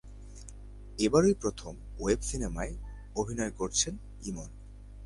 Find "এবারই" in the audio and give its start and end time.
0.99-1.33